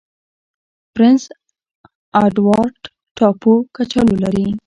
پرنس 0.93 1.23
اډوارډ 2.23 2.79
ټاپو 3.17 3.53
کچالو 3.75 4.15
لري. 4.23 4.47